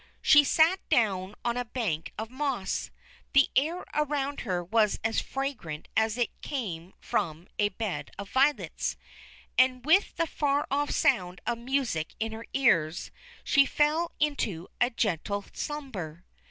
[0.23, 2.89] She sat down on a bank of moss.
[3.33, 8.31] The air around her was as fragrant as if it came from a bed of
[8.31, 8.97] violets.
[9.59, 13.11] And with the far off sound of music in her ears,
[13.43, 16.25] she fell into a gentle slumber.